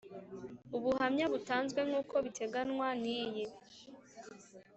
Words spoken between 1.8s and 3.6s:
nk uko biteganwa n iyi